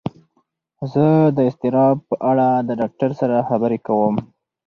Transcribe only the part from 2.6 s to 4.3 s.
د ډاکتر سره خبرې کوم.